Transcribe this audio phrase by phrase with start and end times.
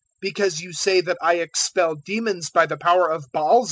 [0.19, 3.59] because you say that I expel demons by the power of Baal zebul.